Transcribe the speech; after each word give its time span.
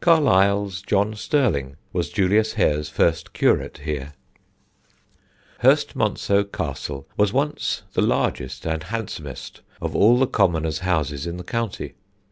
Carlyle's 0.00 0.82
John 0.82 1.14
Sterling 1.14 1.76
was 1.92 2.10
Julius 2.10 2.54
Hare's 2.54 2.88
first 2.88 3.32
curate 3.32 3.82
here. 3.84 4.14
[Sidenote: 5.60 5.62
THE 5.62 5.68
OLD 5.68 5.78
SPACIOUSNESS] 5.78 5.90
Hurstmonceux 5.94 6.52
Castle 6.52 7.08
was 7.16 7.32
once 7.32 7.82
the 7.92 8.02
largest 8.02 8.66
and 8.66 8.82
handsomest 8.82 9.60
of 9.80 9.94
all 9.94 10.18
the 10.18 10.26
commoners' 10.26 10.80
houses 10.80 11.24
in 11.24 11.36
the 11.36 11.44
county. 11.44 11.94